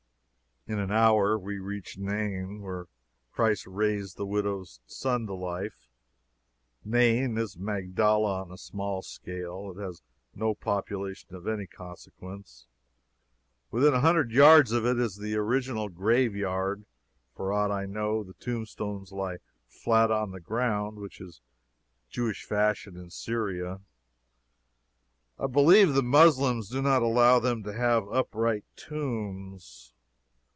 In 0.67 0.77
an 0.79 0.91
hour, 0.91 1.39
we 1.39 1.57
reached 1.57 1.97
Nain, 1.97 2.61
where 2.61 2.85
Christ 3.33 3.65
raised 3.65 4.15
the 4.15 4.27
widow's 4.27 4.79
son 4.85 5.25
to 5.25 5.33
life. 5.33 5.89
Nain 6.85 7.35
is 7.35 7.57
Magdala 7.57 8.43
on 8.43 8.51
a 8.51 8.57
small 8.59 9.01
scale. 9.01 9.73
It 9.75 9.81
has 9.81 10.03
no 10.35 10.53
population 10.53 11.33
of 11.35 11.47
any 11.47 11.65
consequence. 11.65 12.67
Within 13.71 13.95
a 13.95 14.01
hundred 14.01 14.31
yards 14.31 14.71
of 14.71 14.85
it 14.85 14.99
is 14.99 15.17
the 15.17 15.35
original 15.35 15.89
graveyard, 15.89 16.85
for 17.35 17.51
aught 17.51 17.71
I 17.71 17.87
know; 17.87 18.23
the 18.23 18.33
tombstones 18.35 19.11
lie 19.11 19.39
flat 19.67 20.11
on 20.11 20.29
the 20.29 20.39
ground, 20.39 20.97
which 20.99 21.19
is 21.19 21.41
Jewish 22.11 22.43
fashion 22.45 22.95
in 22.95 23.09
Syria. 23.09 23.81
I 25.39 25.47
believe 25.47 25.95
the 25.95 26.03
Moslems 26.03 26.69
do 26.69 26.83
not 26.83 27.01
allow 27.01 27.39
them 27.39 27.63
to 27.63 27.73
have 27.73 28.07
upright 28.13 28.63
tombstones. 28.75 29.95